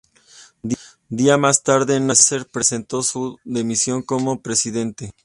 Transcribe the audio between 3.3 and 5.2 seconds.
dimisión como presidente.